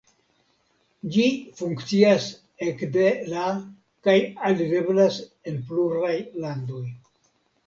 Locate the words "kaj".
4.09-4.17